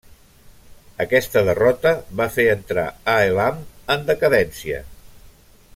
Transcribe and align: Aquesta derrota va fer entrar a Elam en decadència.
Aquesta 1.03 1.43
derrota 1.49 1.91
va 2.21 2.27
fer 2.37 2.47
entrar 2.55 2.87
a 3.15 3.19
Elam 3.27 3.61
en 3.97 4.09
decadència. 4.13 4.83